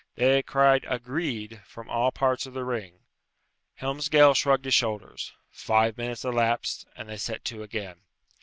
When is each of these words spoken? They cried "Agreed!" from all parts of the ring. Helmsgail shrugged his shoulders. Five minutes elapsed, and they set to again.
They 0.15 0.41
cried 0.41 0.83
"Agreed!" 0.89 1.61
from 1.67 1.87
all 1.87 2.11
parts 2.11 2.47
of 2.47 2.55
the 2.55 2.63
ring. 2.65 3.01
Helmsgail 3.79 4.33
shrugged 4.35 4.65
his 4.65 4.73
shoulders. 4.73 5.31
Five 5.51 5.95
minutes 5.95 6.25
elapsed, 6.25 6.87
and 6.95 7.07
they 7.07 7.17
set 7.17 7.45
to 7.45 7.61
again. 7.61 8.01